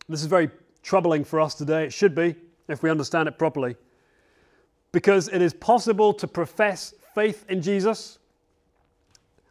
[0.07, 0.49] This is very
[0.83, 1.85] troubling for us today.
[1.85, 2.35] It should be,
[2.67, 3.75] if we understand it properly.
[4.91, 8.19] Because it is possible to profess faith in Jesus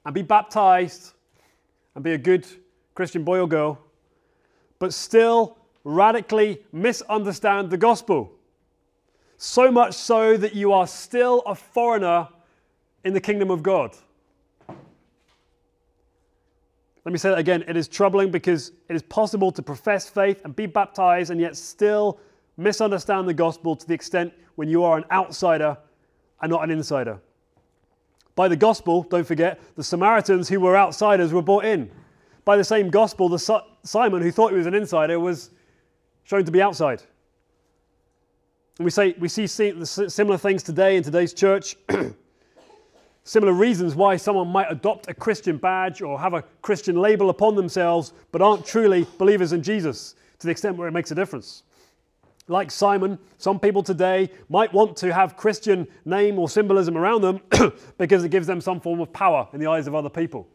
[0.04, 1.12] and be baptized
[1.94, 2.46] and be a good
[3.00, 3.78] Christian boy or girl,
[4.78, 8.30] but still radically misunderstand the gospel.
[9.38, 12.28] So much so that you are still a foreigner
[13.02, 13.96] in the kingdom of God.
[14.68, 17.64] Let me say that again.
[17.66, 21.56] It is troubling because it is possible to profess faith and be baptized and yet
[21.56, 22.20] still
[22.58, 25.78] misunderstand the gospel to the extent when you are an outsider
[26.42, 27.18] and not an insider.
[28.34, 31.90] By the gospel, don't forget, the Samaritans who were outsiders were brought in.
[32.50, 35.50] By the same gospel, the Simon who thought he was an insider was
[36.24, 37.00] shown to be outside.
[38.76, 41.76] And we, say, we see similar things today in today's church.
[43.22, 47.54] similar reasons why someone might adopt a Christian badge or have a Christian label upon
[47.54, 51.62] themselves, but aren't truly believers in Jesus to the extent where it makes a difference.
[52.48, 57.40] Like Simon, some people today might want to have Christian name or symbolism around them
[57.96, 60.48] because it gives them some form of power in the eyes of other people.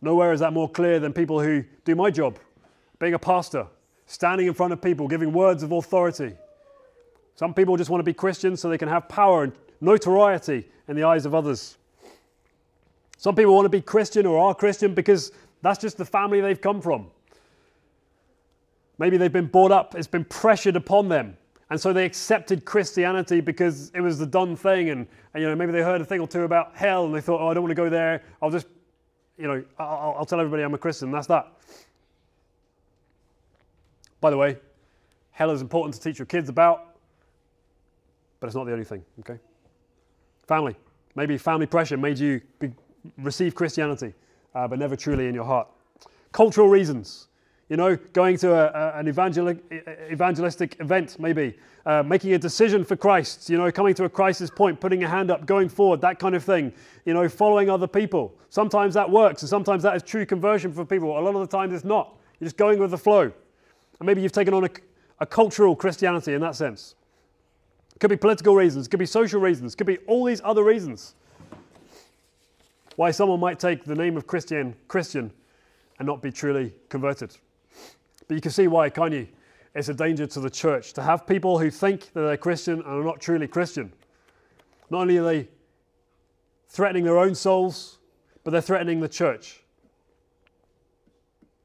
[0.00, 2.38] Nowhere is that more clear than people who do my job,
[2.98, 3.66] being a pastor,
[4.06, 6.34] standing in front of people, giving words of authority.
[7.34, 10.96] Some people just want to be Christians so they can have power and notoriety in
[10.96, 11.76] the eyes of others.
[13.16, 15.32] Some people want to be Christian or are Christian because
[15.62, 17.08] that's just the family they've come from.
[18.98, 21.36] Maybe they've been brought up, it's been pressured upon them.
[21.70, 24.90] And so they accepted Christianity because it was the done thing.
[24.90, 27.20] And, and, you know, maybe they heard a thing or two about hell and they
[27.20, 28.22] thought, oh, I don't want to go there.
[28.40, 28.66] I'll just,
[29.38, 31.10] you know, I'll, I'll tell everybody I'm a Christian.
[31.10, 31.52] That's that.
[34.20, 34.58] By the way,
[35.30, 36.96] hell is important to teach your kids about,
[38.40, 39.38] but it's not the only thing, okay?
[40.46, 40.74] Family.
[41.14, 42.72] Maybe family pressure made you be,
[43.18, 44.12] receive Christianity,
[44.54, 45.68] uh, but never truly in your heart.
[46.32, 47.27] Cultural reasons.
[47.68, 49.54] You know, going to a, a, an evangel-
[50.10, 54.48] evangelistic event, maybe, uh, making a decision for Christ, you know, coming to a crisis
[54.48, 56.72] point, putting a hand up, going forward, that kind of thing.
[57.04, 58.34] You know, following other people.
[58.48, 61.18] Sometimes that works, and sometimes that is true conversion for people.
[61.18, 62.16] A lot of the times it's not.
[62.40, 63.22] You're just going with the flow.
[64.00, 64.70] And maybe you've taken on a,
[65.20, 66.94] a cultural Christianity in that sense.
[67.94, 71.14] It could be political reasons, could be social reasons, could be all these other reasons
[72.96, 75.30] why someone might take the name of Christian, Christian
[75.98, 77.36] and not be truly converted.
[78.28, 79.26] But you can see why, can't you?
[79.74, 82.86] It's a danger to the church to have people who think that they're Christian and
[82.86, 83.92] are not truly Christian.
[84.90, 85.48] Not only are they
[86.68, 87.98] threatening their own souls,
[88.44, 89.60] but they're threatening the church.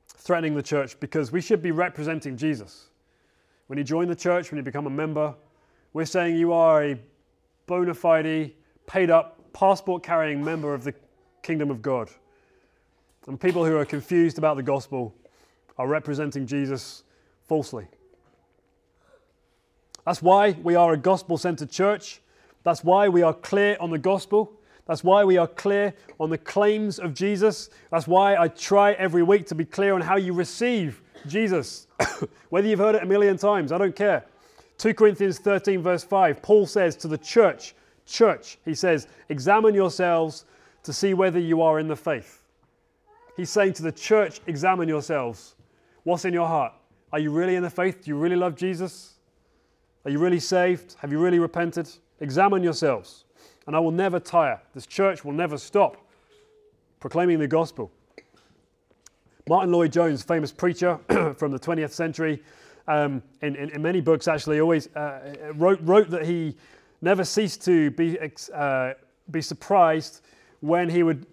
[0.07, 2.87] Threatening the church because we should be representing Jesus.
[3.67, 5.33] When you join the church, when you become a member,
[5.93, 6.99] we're saying you are a
[7.65, 8.53] bona fide,
[8.85, 10.93] paid up, passport carrying member of the
[11.41, 12.09] kingdom of God.
[13.27, 15.15] And people who are confused about the gospel
[15.77, 17.03] are representing Jesus
[17.47, 17.87] falsely.
[20.05, 22.21] That's why we are a gospel centered church.
[22.63, 24.53] That's why we are clear on the gospel.
[24.85, 27.69] That's why we are clear on the claims of Jesus.
[27.89, 31.87] That's why I try every week to be clear on how you receive Jesus.
[32.49, 34.25] Whether you've heard it a million times, I don't care.
[34.77, 40.45] 2 Corinthians 13, verse 5, Paul says to the church, church, he says, examine yourselves
[40.83, 42.43] to see whether you are in the faith.
[43.37, 45.55] He's saying to the church, examine yourselves.
[46.03, 46.73] What's in your heart?
[47.13, 48.03] Are you really in the faith?
[48.03, 49.13] Do you really love Jesus?
[50.03, 50.95] Are you really saved?
[50.99, 51.89] Have you really repented?
[52.19, 53.23] Examine yourselves.
[53.67, 54.61] And I will never tire.
[54.73, 55.97] This church will never stop
[56.99, 57.91] proclaiming the gospel.
[59.47, 60.99] Martyn Lloyd-Jones, famous preacher
[61.37, 62.41] from the 20th century,
[62.87, 66.57] um, in, in, in, many books actually, always uh, wrote, wrote that he
[67.01, 68.17] never ceased to be,
[68.53, 68.93] uh,
[69.31, 70.21] be surprised
[70.59, 71.25] when he would,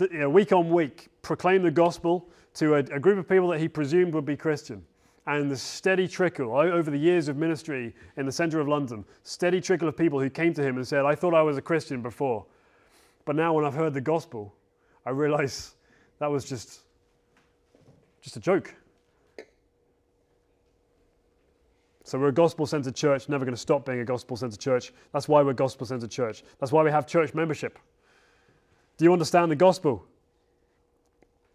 [0.00, 2.28] you know, week on week, proclaim the gospel
[2.60, 4.84] to a, a group of people that he presumed would be Christian.
[5.26, 9.62] And the steady trickle over the years of ministry in the centre of London, steady
[9.62, 12.02] trickle of people who came to him and said, I thought I was a Christian
[12.02, 12.44] before.
[13.24, 14.54] But now when I've heard the gospel,
[15.06, 15.74] I realize
[16.18, 16.80] that was just,
[18.20, 18.74] just a joke.
[22.04, 24.92] So we're a gospel centered church, never going to stop being a gospel centered church.
[25.14, 26.42] That's why we're gospel centered church.
[26.58, 27.78] That's why we have church membership.
[28.98, 30.04] Do you understand the gospel?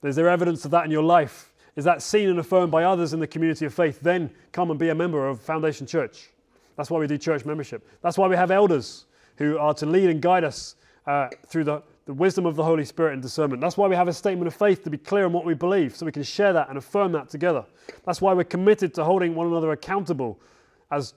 [0.04, 1.54] Is there evidence of that in your life?
[1.76, 4.00] Is that seen and affirmed by others in the community of faith?
[4.02, 6.30] Then come and be a member of Foundation Church.
[6.78, 7.88] That's why we do church membership.
[8.02, 9.06] That's why we have elders
[9.38, 10.76] who are to lead and guide us
[11.08, 13.62] uh, through the, the wisdom of the Holy Spirit and discernment.
[13.62, 15.96] That's why we have a statement of faith to be clear on what we believe
[15.96, 17.66] so we can share that and affirm that together.
[18.06, 20.40] That's why we're committed to holding one another accountable
[20.92, 21.14] as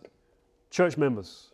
[0.71, 1.49] church members.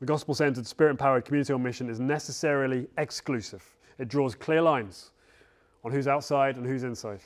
[0.00, 3.64] The gospel centered, spirit empowered community on mission is necessarily exclusive.
[3.98, 5.10] It draws clear lines
[5.84, 7.20] on who's outside and who's inside.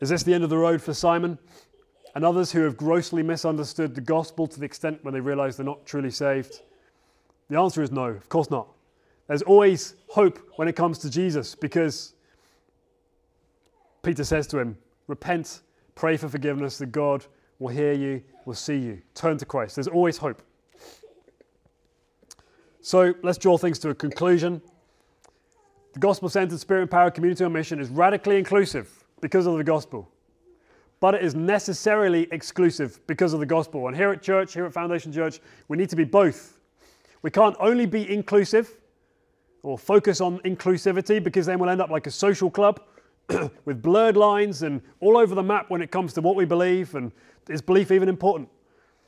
[0.00, 1.38] Is this the end of the road for Simon
[2.14, 5.66] and others who have grossly misunderstood the gospel to the extent when they realize they're
[5.66, 6.60] not truly saved?
[7.48, 8.68] The answer is no, of course not.
[9.28, 12.14] There's always hope when it comes to Jesus because
[14.02, 14.76] Peter says to him,
[15.06, 15.62] Repent,
[15.94, 17.24] pray for forgiveness, that God
[17.58, 19.00] will hear you, will see you.
[19.14, 19.76] Turn to Christ.
[19.76, 20.42] There's always hope.
[22.84, 24.60] So let's draw things to a conclusion.
[25.94, 30.06] The gospel centered, spirit empowered community on mission is radically inclusive because of the gospel,
[31.00, 33.88] but it is necessarily exclusive because of the gospel.
[33.88, 36.58] And here at church, here at Foundation Church, we need to be both.
[37.22, 38.70] We can't only be inclusive
[39.62, 42.82] or focus on inclusivity because then we'll end up like a social club
[43.64, 46.94] with blurred lines and all over the map when it comes to what we believe
[46.96, 47.12] and
[47.48, 48.46] is belief even important?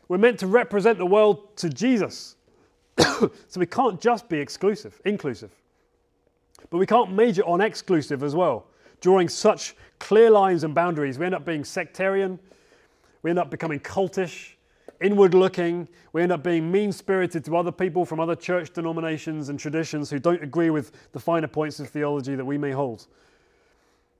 [0.09, 2.36] We're meant to represent the world to Jesus.
[2.99, 5.51] so we can't just be exclusive, inclusive.
[6.71, 8.67] But we can't major on exclusive as well.
[9.01, 12.39] Drawing such clear lines and boundaries, we end up being sectarian,
[13.23, 14.53] we end up becoming cultish,
[15.01, 19.49] inward looking, we end up being mean spirited to other people from other church denominations
[19.49, 23.07] and traditions who don't agree with the finer points of theology that we may hold.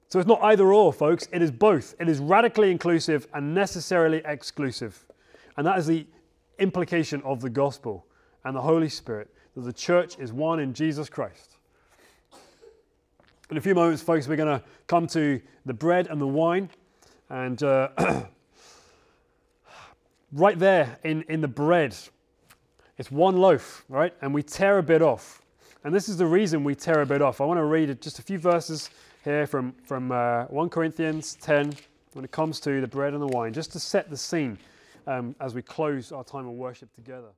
[0.09, 1.95] So it's not either or, folks, it is both.
[1.99, 5.05] It is radically inclusive and necessarily exclusive.
[5.57, 6.07] And that is the
[6.59, 8.07] implication of the gospel
[8.47, 11.57] and the Holy Spirit that the church is one in Jesus Christ.
[13.51, 16.71] In a few moments, folks, we're going to come to the bread and the wine.
[17.29, 17.89] And uh,
[20.33, 21.97] right there in, in the bread,
[22.99, 24.15] it's one loaf, right?
[24.23, 25.43] And we tear a bit off.
[25.83, 27.41] And this is the reason we tear a bit off.
[27.41, 28.91] I want to read just a few verses
[29.25, 31.75] here from, from uh, 1 Corinthians 10
[32.13, 34.57] when it comes to the bread and the wine, just to set the scene
[35.09, 37.31] um, as we close our time of worship together.